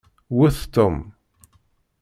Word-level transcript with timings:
Wet 0.37 0.57
Tom! 0.73 0.95